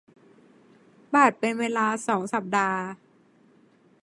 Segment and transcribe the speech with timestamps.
[1.13, 2.79] บาทเป็นเวลา สอง สัปดาห์